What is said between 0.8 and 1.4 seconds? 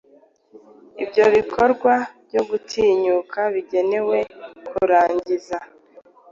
Ibyo